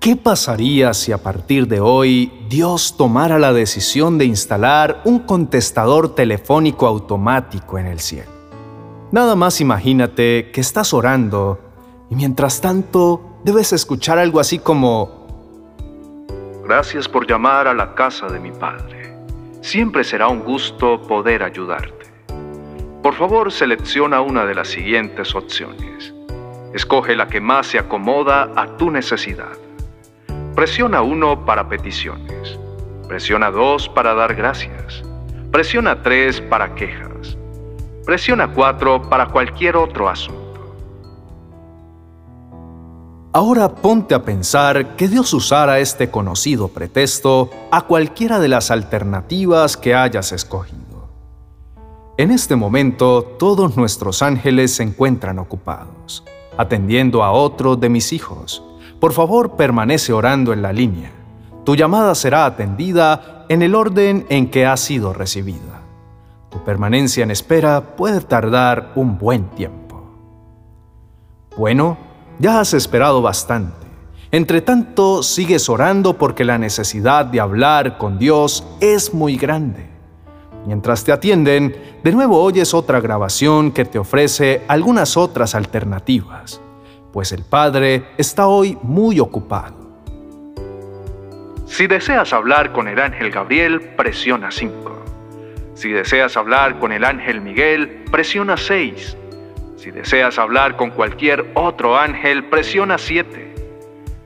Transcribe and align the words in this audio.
¿Qué 0.00 0.14
pasaría 0.14 0.94
si 0.94 1.10
a 1.10 1.18
partir 1.18 1.66
de 1.66 1.80
hoy 1.80 2.32
Dios 2.48 2.96
tomara 2.96 3.36
la 3.40 3.52
decisión 3.52 4.16
de 4.16 4.26
instalar 4.26 5.02
un 5.04 5.18
contestador 5.18 6.14
telefónico 6.14 6.86
automático 6.86 7.78
en 7.78 7.86
el 7.86 7.98
cielo? 7.98 8.30
Nada 9.10 9.34
más 9.34 9.60
imagínate 9.60 10.52
que 10.52 10.60
estás 10.60 10.94
orando 10.94 11.58
y 12.10 12.14
mientras 12.14 12.60
tanto 12.60 13.40
debes 13.42 13.72
escuchar 13.72 14.20
algo 14.20 14.38
así 14.38 14.60
como, 14.60 15.26
Gracias 16.62 17.08
por 17.08 17.26
llamar 17.26 17.66
a 17.66 17.74
la 17.74 17.96
casa 17.96 18.28
de 18.28 18.38
mi 18.38 18.52
Padre. 18.52 19.14
Siempre 19.62 20.04
será 20.04 20.28
un 20.28 20.44
gusto 20.44 21.02
poder 21.08 21.42
ayudarte. 21.42 22.06
Por 23.02 23.14
favor, 23.14 23.50
selecciona 23.50 24.20
una 24.20 24.44
de 24.44 24.54
las 24.54 24.68
siguientes 24.68 25.34
opciones. 25.34 26.14
Escoge 26.72 27.16
la 27.16 27.26
que 27.26 27.40
más 27.40 27.66
se 27.66 27.80
acomoda 27.80 28.52
a 28.54 28.76
tu 28.76 28.90
necesidad. 28.92 29.56
Presiona 30.58 31.02
1 31.02 31.44
para 31.44 31.68
peticiones. 31.68 32.58
Presiona 33.06 33.48
2 33.48 33.90
para 33.90 34.12
dar 34.12 34.34
gracias. 34.34 35.04
Presiona 35.52 36.02
3 36.02 36.40
para 36.40 36.74
quejas. 36.74 37.38
Presiona 38.04 38.52
4 38.52 39.02
para 39.02 39.28
cualquier 39.28 39.76
otro 39.76 40.08
asunto. 40.08 40.74
Ahora 43.32 43.72
ponte 43.72 44.16
a 44.16 44.24
pensar 44.24 44.96
que 44.96 45.06
Dios 45.06 45.32
usara 45.32 45.78
este 45.78 46.10
conocido 46.10 46.66
pretexto 46.66 47.50
a 47.70 47.82
cualquiera 47.82 48.40
de 48.40 48.48
las 48.48 48.72
alternativas 48.72 49.76
que 49.76 49.94
hayas 49.94 50.32
escogido. 50.32 51.08
En 52.16 52.32
este 52.32 52.56
momento 52.56 53.22
todos 53.38 53.76
nuestros 53.76 54.22
ángeles 54.22 54.74
se 54.74 54.82
encuentran 54.82 55.38
ocupados, 55.38 56.24
atendiendo 56.56 57.22
a 57.22 57.30
otro 57.30 57.76
de 57.76 57.90
mis 57.90 58.12
hijos, 58.12 58.64
por 59.00 59.12
favor, 59.12 59.52
permanece 59.52 60.12
orando 60.12 60.52
en 60.52 60.62
la 60.62 60.72
línea. 60.72 61.12
Tu 61.64 61.76
llamada 61.76 62.14
será 62.14 62.46
atendida 62.46 63.44
en 63.48 63.62
el 63.62 63.74
orden 63.74 64.26
en 64.28 64.50
que 64.50 64.66
ha 64.66 64.76
sido 64.76 65.12
recibida. 65.12 65.82
Tu 66.50 66.58
permanencia 66.64 67.22
en 67.22 67.30
espera 67.30 67.96
puede 67.96 68.20
tardar 68.20 68.92
un 68.96 69.18
buen 69.18 69.44
tiempo. 69.50 70.02
Bueno, 71.56 71.98
ya 72.38 72.60
has 72.60 72.74
esperado 72.74 73.22
bastante. 73.22 73.86
Entre 74.30 74.60
tanto, 74.60 75.22
sigues 75.22 75.68
orando 75.68 76.14
porque 76.14 76.44
la 76.44 76.58
necesidad 76.58 77.26
de 77.26 77.40
hablar 77.40 77.98
con 77.98 78.18
Dios 78.18 78.66
es 78.80 79.14
muy 79.14 79.36
grande. 79.36 79.86
Mientras 80.66 81.04
te 81.04 81.12
atienden, 81.12 81.74
de 82.02 82.12
nuevo 82.12 82.42
oyes 82.42 82.74
otra 82.74 83.00
grabación 83.00 83.70
que 83.70 83.84
te 83.84 83.98
ofrece 83.98 84.64
algunas 84.68 85.16
otras 85.16 85.54
alternativas 85.54 86.60
pues 87.12 87.32
el 87.32 87.44
Padre 87.44 88.04
está 88.16 88.46
hoy 88.46 88.78
muy 88.82 89.20
ocupado. 89.20 89.76
Si 91.66 91.86
deseas 91.86 92.32
hablar 92.32 92.72
con 92.72 92.88
el 92.88 92.98
ángel 92.98 93.30
Gabriel, 93.30 93.80
presiona 93.96 94.50
5. 94.50 95.04
Si 95.74 95.90
deseas 95.90 96.36
hablar 96.36 96.78
con 96.80 96.92
el 96.92 97.04
ángel 97.04 97.40
Miguel, 97.40 98.04
presiona 98.10 98.56
6. 98.56 99.16
Si 99.76 99.90
deseas 99.90 100.38
hablar 100.38 100.76
con 100.76 100.90
cualquier 100.90 101.52
otro 101.54 101.96
ángel, 101.96 102.44
presiona 102.46 102.98
7. 102.98 103.54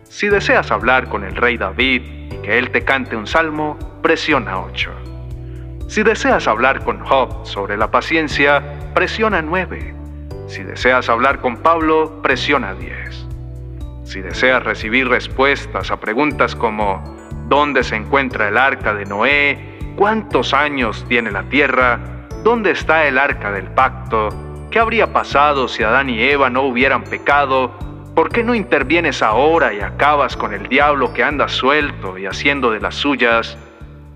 Si 0.05 0.29
deseas 0.29 0.71
hablar 0.71 1.09
con 1.09 1.25
el 1.25 1.37
rey 1.37 1.59
David 1.59 2.03
y 2.31 2.37
que 2.43 2.59
él 2.59 2.71
te 2.71 2.85
cante 2.85 3.17
un 3.17 3.27
salmo, 3.27 3.79
presiona 4.03 4.61
8. 4.61 4.91
Si 5.89 6.03
deseas 6.03 6.49
hablar 6.49 6.85
con 6.85 7.01
Job 7.01 7.45
sobre 7.45 7.77
la 7.77 7.91
paciencia, 7.91 8.63
presiona 8.95 9.43
9. 9.43 10.02
Si 10.53 10.63
deseas 10.65 11.09
hablar 11.09 11.41
con 11.41 11.57
Pablo, 11.63 12.21
presiona 12.21 12.75
10. 12.75 13.27
Si 14.05 14.21
deseas 14.21 14.63
recibir 14.63 15.09
respuestas 15.09 15.91
a 15.91 15.99
preguntas 15.99 16.55
como 16.55 17.03
¿dónde 17.49 17.83
se 17.83 17.97
encuentra 17.97 18.49
el 18.49 18.59
arca 18.59 18.93
de 18.93 19.07
Noé? 19.07 19.79
¿Cuántos 19.97 20.53
años 20.53 21.07
tiene 21.09 21.31
la 21.31 21.45
tierra? 21.45 22.29
¿Dónde 22.45 22.73
está 22.73 23.07
el 23.07 23.17
arca 23.17 23.51
del 23.51 23.69
pacto? 23.69 24.29
¿Qué 24.71 24.79
habría 24.79 25.11
pasado 25.11 25.69
si 25.69 25.85
Adán 25.85 26.11
y 26.11 26.21
Eva 26.21 26.51
no 26.51 26.65
hubieran 26.65 27.05
pecado? 27.05 27.73
¿Por 28.15 28.29
qué 28.29 28.45
no 28.45 28.55
intervienes 28.55 29.23
ahora 29.23 29.73
y 29.73 29.81
acabas 29.81 30.37
con 30.37 30.53
el 30.53 30.69
diablo 30.69 31.15
que 31.15 31.25
anda 31.25 31.49
suelto 31.49 32.19
y 32.19 32.27
haciendo 32.27 32.71
de 32.73 32.81
las 32.81 32.97
suyas? 32.97 33.57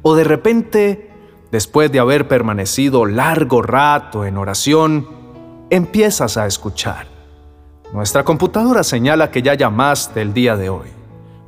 O 0.03 0.15
de 0.15 0.25
repente, 0.25 1.11
después 1.50 1.91
de 1.91 1.99
haber 1.99 2.28
permanecido 2.28 3.06
largo 3.06 3.62
rato 3.62 4.27
en 4.27 4.37
oración, 4.37 5.16
empiezas 5.71 6.37
a 6.37 6.47
escuchar. 6.47 7.06
Nuestra 7.93 8.25
computadora 8.25 8.84
señala 8.84 9.31
que 9.31 9.43
ya 9.43 9.54
llamaste 9.54 10.21
el 10.21 10.34
día 10.34 10.56
de 10.56 10.69
hoy. 10.69 10.88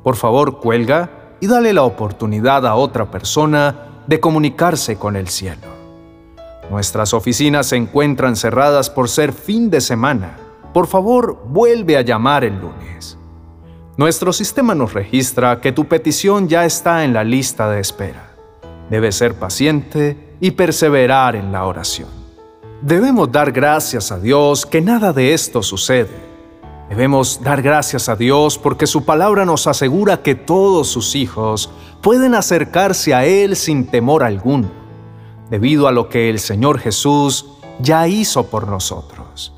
Por 0.03 0.15
favor, 0.15 0.59
cuelga 0.59 1.35
y 1.39 1.47
dale 1.47 1.73
la 1.73 1.83
oportunidad 1.83 2.65
a 2.65 2.75
otra 2.75 3.11
persona 3.11 4.03
de 4.07 4.19
comunicarse 4.19 4.97
con 4.97 5.15
el 5.15 5.27
cielo. 5.27 5.67
Nuestras 6.69 7.13
oficinas 7.13 7.67
se 7.67 7.77
encuentran 7.77 8.35
cerradas 8.35 8.89
por 8.89 9.09
ser 9.09 9.33
fin 9.33 9.69
de 9.69 9.81
semana. 9.81 10.37
Por 10.73 10.87
favor, 10.87 11.43
vuelve 11.45 11.97
a 11.97 12.01
llamar 12.01 12.43
el 12.43 12.59
lunes. 12.59 13.17
Nuestro 13.97 14.31
sistema 14.31 14.75
nos 14.75 14.93
registra 14.93 15.59
que 15.59 15.71
tu 15.71 15.85
petición 15.85 16.47
ya 16.47 16.63
está 16.65 17.03
en 17.03 17.13
la 17.13 17.23
lista 17.23 17.69
de 17.69 17.81
espera. 17.81 18.31
Debes 18.89 19.15
ser 19.15 19.35
paciente 19.35 20.35
y 20.39 20.51
perseverar 20.51 21.35
en 21.35 21.51
la 21.51 21.65
oración. 21.65 22.18
Debemos 22.81 23.29
dar 23.29 23.51
gracias 23.51 24.09
a 24.09 24.19
Dios 24.19 24.65
que 24.65 24.79
nada 24.79 25.11
de 25.11 25.33
esto 25.33 25.61
sucede. 25.61 26.29
Debemos 26.87 27.41
dar 27.43 27.61
gracias 27.61 28.07
a 28.07 28.15
Dios 28.15 28.57
porque 28.57 28.87
su 28.87 29.03
palabra 29.03 29.43
nos 29.43 29.67
asegura 29.67 30.23
que 30.23 30.33
todos 30.33 30.87
sus 30.87 31.13
hijos 31.15 31.69
pueden 32.01 32.35
acercarse 32.35 33.13
a 33.13 33.25
Él 33.25 33.57
sin 33.57 33.87
temor 33.87 34.23
alguno, 34.23 34.69
debido 35.49 35.89
a 35.89 35.91
lo 35.91 36.07
que 36.07 36.29
el 36.29 36.39
Señor 36.39 36.79
Jesús 36.79 37.47
ya 37.81 38.07
hizo 38.07 38.45
por 38.45 38.69
nosotros. 38.69 39.53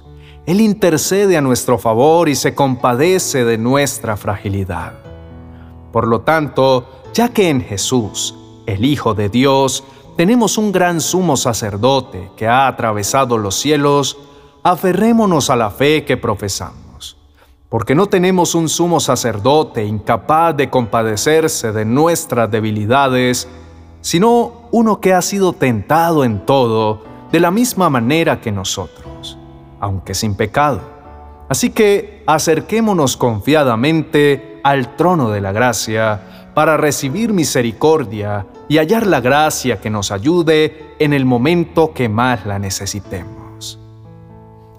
Él 0.47 0.59
intercede 0.59 1.37
a 1.37 1.41
nuestro 1.41 1.77
favor 1.77 2.27
y 2.27 2.33
se 2.33 2.55
compadece 2.55 3.45
de 3.45 3.59
nuestra 3.59 4.17
fragilidad. 4.17 4.93
Por 5.91 6.07
lo 6.07 6.21
tanto, 6.21 6.89
ya 7.13 7.29
que 7.29 7.49
en 7.49 7.61
Jesús, 7.61 8.35
el 8.65 8.83
Hijo 8.83 9.13
de 9.13 9.29
Dios, 9.29 9.83
tenemos 10.21 10.59
un 10.59 10.71
gran 10.71 11.01
sumo 11.01 11.35
sacerdote 11.35 12.29
que 12.37 12.47
ha 12.47 12.67
atravesado 12.67 13.39
los 13.39 13.55
cielos, 13.55 14.19
aferrémonos 14.61 15.49
a 15.49 15.55
la 15.55 15.71
fe 15.71 16.05
que 16.05 16.15
profesamos, 16.15 17.17
porque 17.69 17.95
no 17.95 18.05
tenemos 18.05 18.53
un 18.53 18.69
sumo 18.69 18.99
sacerdote 18.99 19.83
incapaz 19.83 20.55
de 20.55 20.69
compadecerse 20.69 21.71
de 21.71 21.85
nuestras 21.85 22.51
debilidades, 22.51 23.47
sino 24.01 24.69
uno 24.69 25.01
que 25.01 25.15
ha 25.15 25.23
sido 25.23 25.53
tentado 25.53 26.23
en 26.23 26.45
todo 26.45 27.01
de 27.31 27.39
la 27.39 27.49
misma 27.49 27.89
manera 27.89 28.41
que 28.41 28.51
nosotros, 28.51 29.39
aunque 29.79 30.13
sin 30.13 30.35
pecado. 30.35 30.81
Así 31.49 31.71
que 31.71 32.23
acerquémonos 32.27 33.17
confiadamente 33.17 34.59
al 34.63 34.95
trono 34.95 35.31
de 35.31 35.41
la 35.41 35.51
gracia 35.51 36.40
para 36.61 36.77
recibir 36.77 37.33
misericordia 37.33 38.45
y 38.69 38.77
hallar 38.77 39.07
la 39.07 39.19
gracia 39.19 39.81
que 39.81 39.89
nos 39.89 40.11
ayude 40.11 40.93
en 40.99 41.11
el 41.11 41.25
momento 41.25 41.91
que 41.91 42.07
más 42.07 42.45
la 42.45 42.59
necesitemos. 42.59 43.79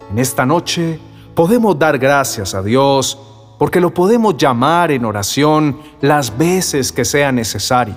En 0.08 0.20
esta 0.20 0.46
noche 0.46 1.00
podemos 1.34 1.76
dar 1.76 1.98
gracias 1.98 2.54
a 2.54 2.62
Dios 2.62 3.18
porque 3.58 3.80
lo 3.80 3.92
podemos 3.92 4.36
llamar 4.36 4.92
en 4.92 5.04
oración 5.04 5.76
las 6.00 6.38
veces 6.38 6.92
que 6.92 7.04
sea 7.04 7.32
necesario, 7.32 7.96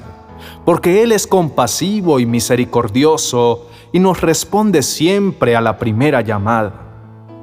porque 0.65 1.03
Él 1.03 1.11
es 1.11 1.27
compasivo 1.27 2.19
y 2.19 2.25
misericordioso 2.25 3.67
y 3.91 3.99
nos 3.99 4.19
responde 4.19 4.81
siempre 4.81 5.55
a 5.55 5.61
la 5.61 5.77
primera 5.77 6.21
llamada. 6.21 6.73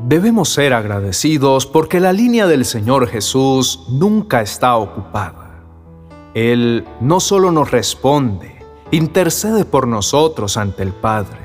Debemos 0.08 0.48
ser 0.48 0.75
agradecidos 0.75 1.66
porque 1.66 2.00
la 2.00 2.12
línea 2.12 2.49
del 2.49 2.64
Señor 2.64 3.06
Jesús 3.06 3.84
nunca 3.88 4.43
está 4.43 4.75
ocupada. 4.75 5.42
Él 6.34 6.87
no 7.00 7.20
solo 7.20 7.52
nos 7.52 7.70
responde, 7.70 8.64
intercede 8.90 9.67
por 9.67 9.87
nosotros 9.87 10.56
ante 10.56 10.82
el 10.82 10.93
Padre, 10.93 11.38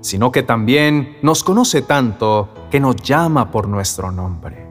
sino 0.00 0.32
que 0.32 0.42
también 0.42 1.18
nos 1.22 1.44
conoce 1.44 1.82
tanto 1.82 2.48
que 2.70 2.80
nos 2.80 2.96
llama 2.96 3.50
por 3.50 3.68
nuestro 3.68 4.10
nombre. 4.10 4.66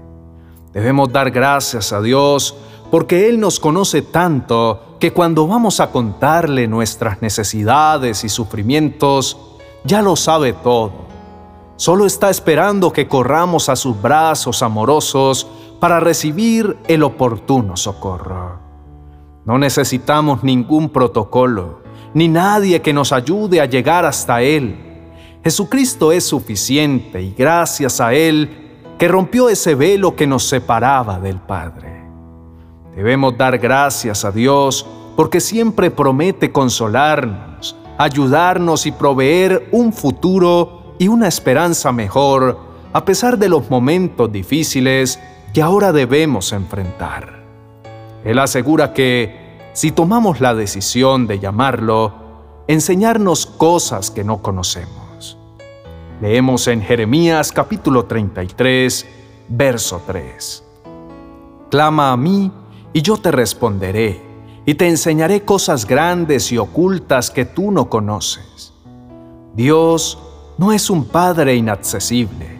Debemos 0.74 1.12
dar 1.14 1.32
gracias 1.32 1.94
a 1.94 2.02
Dios 2.02 2.56
porque 2.90 3.30
Él 3.30 3.40
nos 3.40 3.60
conoce 3.60 4.02
tanto 4.02 4.98
que 5.00 5.14
cuando 5.14 5.48
vamos 5.48 5.80
a 5.80 5.92
contarle 5.92 6.68
nuestras 6.68 7.22
necesidades 7.22 8.26
y 8.26 8.30
sufrimientos, 8.30 9.38
ya 9.86 10.02
lo 10.02 10.18
sabe 10.18 10.52
todo. 10.54 10.92
Solo 11.78 12.06
está 12.06 12.30
esperando 12.30 12.92
que 12.92 13.08
corramos 13.08 13.70
a 13.70 13.78
sus 13.78 14.00
brazos 14.00 14.62
amorosos 14.62 15.48
para 15.80 16.00
recibir 16.02 16.78
el 16.88 17.02
oportuno 17.02 17.78
socorro. 17.78 18.71
No 19.46 19.58
necesitamos 19.58 20.44
ningún 20.44 20.90
protocolo, 20.90 21.82
ni 22.14 22.28
nadie 22.28 22.82
que 22.82 22.94
nos 22.94 23.12
ayude 23.12 23.60
a 23.60 23.66
llegar 23.66 24.06
hasta 24.06 24.42
Él. 24.42 24.76
Jesucristo 25.44 26.12
es 26.12 26.24
suficiente 26.24 27.22
y 27.22 27.34
gracias 27.34 28.00
a 28.00 28.14
Él 28.14 28.58
que 29.00 29.08
rompió 29.08 29.50
ese 29.50 29.74
velo 29.74 30.16
que 30.16 30.28
nos 30.28 30.44
separaba 30.44 31.20
del 31.20 31.40
Padre. 31.40 32.04
Debemos 32.96 33.36
dar 33.36 33.58
gracias 33.58 34.24
a 34.24 34.32
Dios 34.32 34.86
porque 35.16 35.40
siempre 35.40 35.90
promete 35.90 36.52
consolarnos, 36.52 37.76
ayudarnos 37.98 38.86
y 38.86 38.92
proveer 38.92 39.70
un 39.72 39.92
futuro 39.92 40.96
y 41.00 41.08
una 41.08 41.28
esperanza 41.28 41.92
mejor 41.92 42.60
a 42.94 43.06
pesar 43.06 43.38
de 43.38 43.50
los 43.50 43.70
momentos 43.70 44.32
difíciles 44.32 45.20
que 45.54 45.62
ahora 45.62 45.92
debemos 45.92 46.52
enfrentar. 46.52 47.41
Él 48.24 48.40
asegura 48.40 48.94
que, 48.94 49.70
si 49.74 49.92
tomamos 49.92 50.42
la 50.42 50.54
decisión 50.54 51.28
de 51.28 51.40
llamarlo, 51.40 52.14
enseñarnos 52.68 53.46
cosas 53.46 54.12
que 54.12 54.24
no 54.24 54.42
conocemos. 54.42 55.38
Leemos 56.22 56.68
en 56.68 56.82
Jeremías 56.82 57.52
capítulo 57.52 58.06
33, 58.06 59.08
verso 59.50 60.02
3. 60.06 60.64
Clama 61.70 62.12
a 62.12 62.18
mí 62.18 62.52
y 62.94 63.02
yo 63.02 63.18
te 63.18 63.32
responderé, 63.32 64.22
y 64.66 64.76
te 64.76 64.88
enseñaré 64.88 65.42
cosas 65.42 65.86
grandes 65.86 66.52
y 66.52 66.58
ocultas 66.58 67.32
que 67.32 67.46
tú 67.46 67.72
no 67.72 67.90
conoces. 67.90 68.74
Dios 69.56 70.20
no 70.58 70.72
es 70.72 70.90
un 70.90 71.06
Padre 71.06 71.56
inaccesible. 71.56 72.60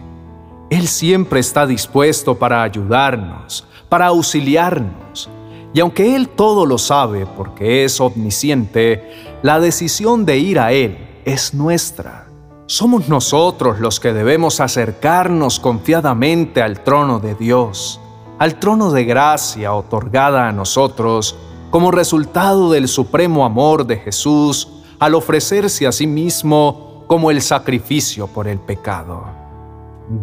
Él 0.68 0.88
siempre 0.88 1.38
está 1.38 1.66
dispuesto 1.66 2.36
para 2.36 2.62
ayudarnos, 2.62 3.66
para 3.88 4.06
auxiliarnos. 4.06 5.30
Y 5.74 5.80
aunque 5.80 6.16
Él 6.16 6.28
todo 6.28 6.66
lo 6.66 6.78
sabe 6.78 7.26
porque 7.26 7.84
es 7.84 8.00
omnisciente, 8.00 9.38
la 9.42 9.60
decisión 9.60 10.24
de 10.24 10.38
ir 10.38 10.58
a 10.58 10.72
Él 10.72 10.98
es 11.24 11.54
nuestra. 11.54 12.26
Somos 12.66 13.08
nosotros 13.08 13.80
los 13.80 14.00
que 14.00 14.12
debemos 14.12 14.60
acercarnos 14.60 15.60
confiadamente 15.60 16.62
al 16.62 16.82
trono 16.82 17.18
de 17.18 17.34
Dios 17.34 18.00
al 18.42 18.58
trono 18.58 18.90
de 18.90 19.04
gracia 19.04 19.72
otorgada 19.72 20.48
a 20.48 20.52
nosotros 20.52 21.36
como 21.70 21.92
resultado 21.92 22.72
del 22.72 22.88
supremo 22.88 23.44
amor 23.44 23.86
de 23.86 23.98
Jesús 23.98 24.68
al 24.98 25.14
ofrecerse 25.14 25.86
a 25.86 25.92
sí 25.92 26.08
mismo 26.08 27.04
como 27.06 27.30
el 27.30 27.40
sacrificio 27.40 28.26
por 28.26 28.48
el 28.48 28.58
pecado. 28.58 29.26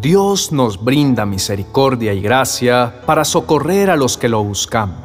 Dios 0.01 0.51
nos 0.51 0.83
brinda 0.83 1.25
misericordia 1.25 2.13
y 2.13 2.19
gracia 2.19 3.01
para 3.05 3.23
socorrer 3.23 3.89
a 3.89 3.95
los 3.95 4.17
que 4.17 4.27
lo 4.27 4.43
buscamos, 4.43 4.99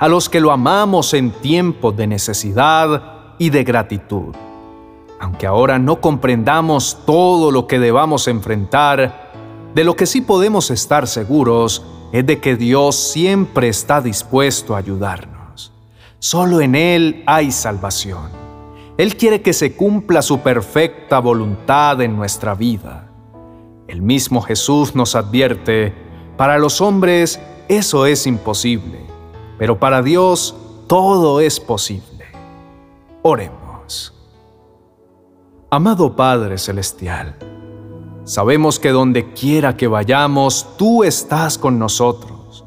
a 0.00 0.08
los 0.08 0.30
que 0.30 0.40
lo 0.40 0.50
amamos 0.50 1.12
en 1.12 1.30
tiempos 1.30 1.94
de 1.94 2.06
necesidad 2.06 3.34
y 3.38 3.50
de 3.50 3.64
gratitud. 3.64 4.34
Aunque 5.20 5.46
ahora 5.46 5.78
no 5.78 6.00
comprendamos 6.00 6.98
todo 7.04 7.50
lo 7.50 7.66
que 7.66 7.78
debamos 7.78 8.26
enfrentar, 8.26 9.30
de 9.74 9.84
lo 9.84 9.94
que 9.94 10.06
sí 10.06 10.22
podemos 10.22 10.70
estar 10.70 11.06
seguros 11.06 11.84
es 12.12 12.24
de 12.24 12.40
que 12.40 12.56
Dios 12.56 12.96
siempre 12.96 13.68
está 13.68 14.00
dispuesto 14.00 14.74
a 14.74 14.78
ayudarnos. 14.78 15.70
Solo 16.18 16.62
en 16.62 16.74
Él 16.74 17.22
hay 17.26 17.52
salvación. 17.52 18.30
Él 18.96 19.16
quiere 19.18 19.42
que 19.42 19.52
se 19.52 19.76
cumpla 19.76 20.22
su 20.22 20.40
perfecta 20.40 21.18
voluntad 21.18 22.00
en 22.00 22.16
nuestra 22.16 22.54
vida. 22.54 23.06
El 23.86 24.00
mismo 24.00 24.40
Jesús 24.40 24.94
nos 24.94 25.14
advierte, 25.14 25.94
para 26.38 26.56
los 26.58 26.80
hombres 26.80 27.38
eso 27.68 28.06
es 28.06 28.26
imposible, 28.26 29.10
pero 29.60 29.78
para 29.78 30.00
Dios 30.00 30.56
todo 30.86 31.38
es 31.38 31.60
posible. 31.60 32.24
Oremos. 33.20 34.14
Amado 35.70 36.16
Padre 36.16 36.56
Celestial, 36.56 37.36
Sabemos 38.24 38.78
que 38.78 38.90
donde 38.90 39.34
quiera 39.34 39.76
que 39.76 39.86
vayamos, 39.86 40.66
tú 40.78 41.04
estás 41.04 41.58
con 41.58 41.78
nosotros. 41.78 42.64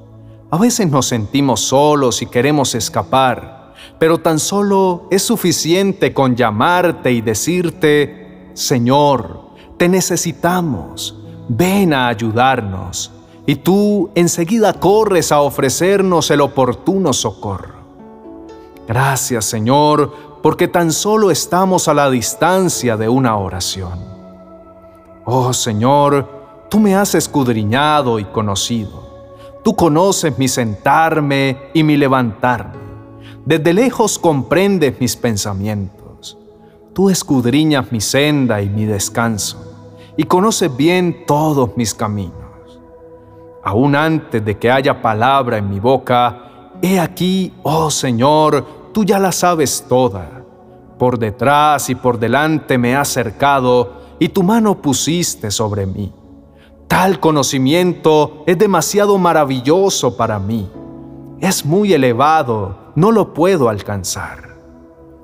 A 0.51 0.57
veces 0.57 0.87
nos 0.91 1.07
sentimos 1.07 1.61
solos 1.61 2.21
y 2.21 2.27
queremos 2.27 2.75
escapar, 2.75 3.73
pero 3.97 4.19
tan 4.19 4.39
solo 4.39 5.07
es 5.09 5.23
suficiente 5.23 6.13
con 6.13 6.35
llamarte 6.35 7.11
y 7.11 7.21
decirte, 7.21 8.51
Señor, 8.53 9.53
te 9.77 9.87
necesitamos, 9.87 11.17
ven 11.47 11.93
a 11.93 12.07
ayudarnos. 12.09 13.11
Y 13.45 13.55
tú 13.57 14.09
enseguida 14.15 14.73
corres 14.73 15.31
a 15.31 15.41
ofrecernos 15.41 16.31
el 16.31 16.41
oportuno 16.41 17.11
socorro. 17.11 17.75
Gracias, 18.87 19.45
Señor, 19.45 20.11
porque 20.41 20.67
tan 20.67 20.91
solo 20.91 21.31
estamos 21.31 21.87
a 21.87 21.93
la 21.93 22.09
distancia 22.09 22.97
de 22.97 23.09
una 23.09 23.37
oración. 23.37 23.99
Oh 25.25 25.53
Señor, 25.53 26.27
tú 26.69 26.79
me 26.79 26.95
has 26.95 27.15
escudriñado 27.15 28.19
y 28.19 28.25
conocido. 28.25 29.03
Tú 29.63 29.75
conoces 29.75 30.37
mi 30.37 30.49
sentarme 30.49 31.69
y 31.73 31.83
mi 31.83 31.95
levantarme. 31.95 32.83
Desde 33.45 33.73
lejos 33.73 34.19
comprendes 34.19 34.99
mis 34.99 35.15
pensamientos. 35.15 36.37
Tú 36.93 37.09
escudriñas 37.09 37.91
mi 37.91 38.01
senda 38.01 38.61
y 38.61 38.69
mi 38.69 38.85
descanso, 38.85 39.57
y 40.15 40.23
conoces 40.23 40.75
bien 40.75 41.25
todos 41.25 41.75
mis 41.75 41.93
caminos. 41.93 42.42
Aún 43.63 43.95
antes 43.95 44.43
de 44.43 44.57
que 44.57 44.69
haya 44.69 45.01
palabra 45.01 45.57
en 45.57 45.69
mi 45.69 45.79
boca, 45.79 46.71
he 46.81 46.99
aquí, 46.99 47.53
oh 47.63 47.89
Señor, 47.89 48.91
tú 48.93 49.05
ya 49.05 49.19
la 49.19 49.31
sabes 49.31 49.85
toda. 49.87 50.43
Por 50.99 51.17
detrás 51.17 51.89
y 51.89 51.95
por 51.95 52.19
delante 52.19 52.77
me 52.77 52.95
has 52.95 53.07
cercado, 53.07 54.03
y 54.19 54.29
tu 54.29 54.43
mano 54.43 54.81
pusiste 54.81 55.49
sobre 55.49 55.85
mí. 55.85 56.13
Tal 56.87 57.19
conocimiento 57.19 58.43
es 58.45 58.57
demasiado 58.57 59.17
maravilloso 59.17 60.15
para 60.15 60.39
mí. 60.39 60.69
Es 61.39 61.65
muy 61.65 61.93
elevado, 61.93 62.91
no 62.95 63.11
lo 63.11 63.33
puedo 63.33 63.69
alcanzar. 63.69 64.55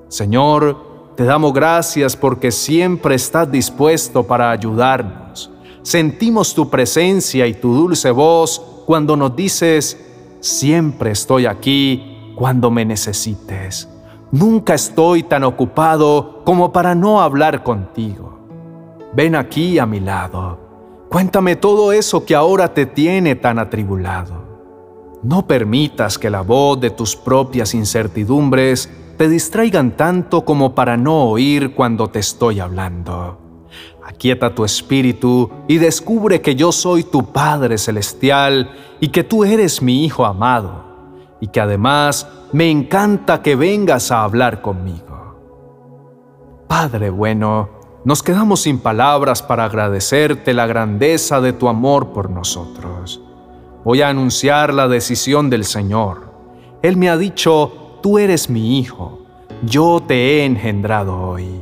Señor, 0.08 1.14
te 1.16 1.24
damos 1.26 1.54
gracias 1.54 2.16
porque 2.16 2.52
siempre 2.52 3.16
estás 3.16 3.52
dispuesto 3.52 4.24
para 4.24 4.50
ayudarnos. 4.52 5.52
Sentimos 5.82 6.54
tu 6.54 6.70
presencia 6.70 7.48
y 7.48 7.54
tu 7.54 7.74
dulce 7.74 8.12
voz 8.12 8.62
cuando 8.86 9.16
nos 9.16 9.36
dices, 9.36 9.98
siempre 10.40 11.12
estoy 11.12 11.46
aquí 11.46 12.34
cuando 12.36 12.72
me 12.72 12.86
necesites. 12.86 13.88
Nunca 14.32 14.76
estoy 14.76 15.24
tan 15.24 15.44
ocupado 15.44 16.42
como 16.46 16.72
para 16.72 16.96
no 16.96 17.22
hablar 17.22 17.64
contigo. 17.64 18.40
Ven 19.14 19.36
aquí 19.36 19.80
a 19.80 19.86
mi 19.86 20.00
lado. 20.00 20.60
Cuéntame 21.10 21.56
todo 21.56 21.92
eso 21.92 22.26
que 22.26 22.36
ahora 22.36 22.74
te 22.74 22.86
tiene 22.86 23.36
tan 23.36 23.58
atribulado. 23.58 24.48
No 25.24 25.48
permitas 25.48 26.18
que 26.18 26.30
la 26.30 26.42
voz 26.42 26.80
de 26.80 26.92
tus 26.92 27.16
propias 27.16 27.74
incertidumbres 27.74 28.90
te 29.18 29.28
distraigan 29.28 29.98
tanto 29.98 30.46
como 30.46 30.76
para 30.76 30.96
no 30.96 31.24
oír 31.24 31.74
cuando 31.74 32.08
te 32.10 32.20
estoy 32.20 32.60
hablando. 32.60 33.49
Aquieta 34.10 34.56
tu 34.56 34.66
espíritu 34.66 35.52
y 35.68 35.78
descubre 35.78 36.42
que 36.42 36.56
yo 36.56 36.72
soy 36.72 37.04
tu 37.04 37.32
Padre 37.32 37.78
Celestial 37.78 38.72
y 39.00 39.10
que 39.10 39.24
tú 39.24 39.44
eres 39.44 39.84
mi 39.84 40.04
Hijo 40.04 40.26
amado, 40.26 40.84
y 41.40 41.48
que 41.48 41.62
además 41.62 42.28
me 42.52 42.72
encanta 42.72 43.44
que 43.44 43.56
vengas 43.56 44.12
a 44.12 44.24
hablar 44.24 44.64
conmigo. 44.64 45.38
Padre 46.68 47.12
bueno, 47.12 47.70
nos 48.04 48.24
quedamos 48.24 48.62
sin 48.62 48.80
palabras 48.80 49.44
para 49.44 49.66
agradecerte 49.66 50.56
la 50.56 50.66
grandeza 50.66 51.40
de 51.40 51.54
tu 51.54 51.70
amor 51.70 52.12
por 52.12 52.32
nosotros. 52.32 53.22
Voy 53.86 54.02
a 54.02 54.10
anunciar 54.10 54.74
la 54.74 54.88
decisión 54.88 55.52
del 55.52 55.66
Señor. 55.66 56.34
Él 56.82 56.98
me 56.98 57.12
ha 57.12 57.16
dicho, 57.18 58.00
tú 58.02 58.18
eres 58.18 58.50
mi 58.50 58.80
hijo, 58.80 59.20
yo 59.64 60.02
te 60.06 60.16
he 60.16 60.46
engendrado 60.46 61.16
hoy. 61.22 61.62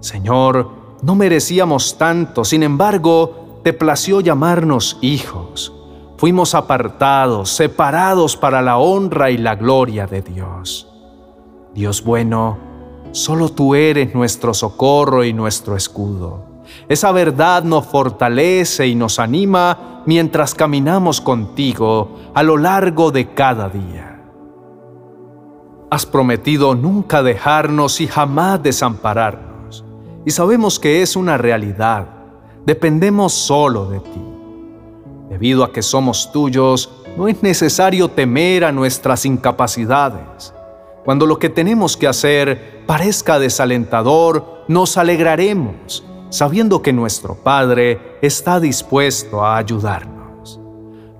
Señor, 0.00 0.83
no 1.04 1.14
merecíamos 1.14 1.98
tanto, 1.98 2.44
sin 2.44 2.62
embargo, 2.62 3.60
te 3.62 3.72
plació 3.72 4.20
llamarnos 4.20 4.98
hijos. 5.00 5.72
Fuimos 6.16 6.54
apartados, 6.54 7.50
separados 7.50 8.36
para 8.36 8.62
la 8.62 8.78
honra 8.78 9.30
y 9.30 9.36
la 9.36 9.54
gloria 9.54 10.06
de 10.06 10.22
Dios. 10.22 10.88
Dios 11.74 12.04
bueno, 12.04 12.58
Solo 13.14 13.48
tú 13.48 13.76
eres 13.76 14.12
nuestro 14.12 14.52
socorro 14.52 15.22
y 15.22 15.32
nuestro 15.32 15.76
escudo. 15.76 16.42
Esa 16.88 17.12
verdad 17.12 17.62
nos 17.62 17.86
fortalece 17.86 18.88
y 18.88 18.96
nos 18.96 19.20
anima 19.20 20.02
mientras 20.04 20.52
caminamos 20.52 21.20
contigo 21.20 22.18
a 22.34 22.42
lo 22.42 22.56
largo 22.56 23.12
de 23.12 23.32
cada 23.32 23.68
día. 23.68 24.20
Has 25.92 26.06
prometido 26.06 26.74
nunca 26.74 27.22
dejarnos 27.22 28.00
y 28.00 28.08
jamás 28.08 28.60
desampararnos, 28.60 29.53
y 30.24 30.30
sabemos 30.30 30.78
que 30.78 31.02
es 31.02 31.16
una 31.16 31.36
realidad. 31.38 32.06
Dependemos 32.64 33.32
solo 33.32 33.86
de 33.86 34.00
ti. 34.00 34.22
Debido 35.30 35.64
a 35.64 35.72
que 35.72 35.82
somos 35.82 36.32
tuyos, 36.32 36.90
no 37.16 37.28
es 37.28 37.42
necesario 37.42 38.08
temer 38.08 38.64
a 38.64 38.72
nuestras 38.72 39.24
incapacidades 39.26 40.54
cuando 41.04 41.26
lo 41.26 41.38
que 41.38 41.50
tenemos 41.50 41.98
que 41.98 42.08
hacer 42.08 42.82
parezca 42.86 43.38
desalentador, 43.38 44.64
nos 44.68 44.96
alegraremos, 44.96 46.02
sabiendo 46.30 46.80
que 46.80 46.94
nuestro 46.94 47.34
Padre 47.34 48.16
está 48.22 48.58
dispuesto 48.58 49.44
a 49.44 49.58
ayudarnos. 49.58 50.58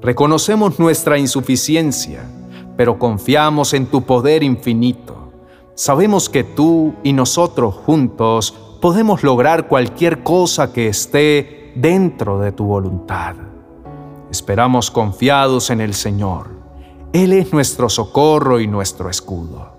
Reconocemos 0.00 0.78
nuestra 0.78 1.18
insuficiencia, 1.18 2.23
pero 2.78 2.99
confiamos 2.99 3.75
en 3.75 3.84
tu 3.84 4.02
poder 4.02 4.42
infinito. 4.42 5.32
Sabemos 5.75 6.30
que 6.30 6.44
tú 6.44 6.94
y 7.02 7.12
nosotros 7.12 7.75
juntos 7.75 8.54
podemos 8.85 9.23
lograr 9.23 9.67
cualquier 9.67 10.23
cosa 10.23 10.71
que 10.71 10.88
esté 10.88 11.73
dentro 11.75 12.38
de 12.38 12.53
tu 12.53 12.67
voluntad. 12.67 13.35
Esperamos 14.31 14.91
confiados 14.91 15.71
en 15.71 15.81
el 15.81 15.95
Señor. 15.95 16.49
Él 17.14 17.33
es 17.33 17.50
nuestro 17.50 17.88
socorro 17.88 18.61
y 18.61 18.67
nuestro 18.67 19.09
escudo. 19.09 19.79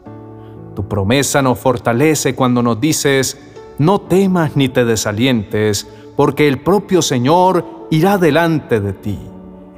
Tu 0.76 0.88
promesa 0.88 1.44
nos 1.44 1.60
fortalece 1.60 2.34
cuando 2.34 2.64
nos 2.64 2.82
dices, 2.82 3.38
no 3.78 4.02
temas 4.02 4.56
ni 4.56 4.70
te 4.70 4.86
desalientes, 4.86 5.88
porque 6.16 6.48
el 6.48 6.64
propio 6.64 7.04
Señor 7.04 7.64
irá 7.92 8.18
delante 8.18 8.80
de 8.80 8.94
ti. 8.94 9.20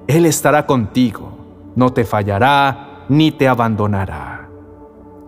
Él 0.07 0.25
estará 0.25 0.65
contigo, 0.65 1.37
no 1.75 1.91
te 1.91 2.05
fallará 2.05 3.03
ni 3.09 3.33
te 3.33 3.49
abandonará. 3.49 4.46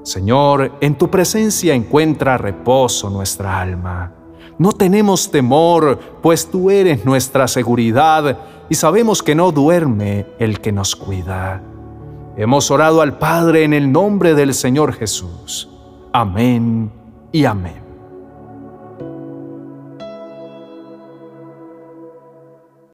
Señor, 0.04 0.78
en 0.82 0.98
tu 0.98 1.10
presencia 1.10 1.74
encuentra 1.74 2.38
reposo 2.38 3.10
nuestra 3.10 3.60
alma. 3.60 4.14
No 4.58 4.72
tenemos 4.74 5.32
temor, 5.32 6.00
pues 6.22 6.50
tú 6.50 6.70
eres 6.70 7.06
nuestra 7.06 7.48
seguridad 7.48 8.40
y 8.70 8.76
sabemos 8.76 9.24
que 9.24 9.36
no 9.36 9.52
duerme 9.52 10.28
el 10.38 10.60
que 10.60 10.72
nos 10.72 10.96
cuida. 10.96 11.64
Hemos 12.36 12.70
orado 12.72 13.02
al 13.02 13.18
Padre 13.18 13.64
en 13.64 13.74
el 13.74 13.92
nombre 13.92 14.34
del 14.34 14.54
Señor 14.54 14.94
Jesús. 14.94 15.70
Amén 16.12 16.92
y 17.32 17.46
amén. 17.46 17.89